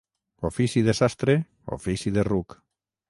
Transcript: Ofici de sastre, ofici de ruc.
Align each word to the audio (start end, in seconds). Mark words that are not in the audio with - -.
Ofici 0.47 0.81
de 0.87 0.91
sastre, 0.99 1.35
ofici 1.77 2.07
de 2.17 2.25
ruc. 2.29 2.57